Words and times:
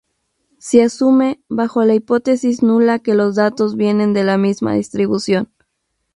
Sí 0.57 0.79
asume, 0.81 1.43
bajo 1.47 1.83
la 1.83 1.93
hipótesis 1.93 2.63
nula, 2.63 2.97
que 2.97 3.13
los 3.13 3.35
datos 3.35 3.75
vienen 3.75 4.13
de 4.15 4.23
la 4.23 4.39
misma 4.39 4.73
distribución. 4.73 5.51